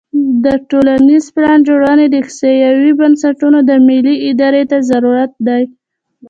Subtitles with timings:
[0.45, 5.63] د ټولنیزې پلانجوړونې احصایوي بنسټونو او ملي ارادې ته ضرورت دی.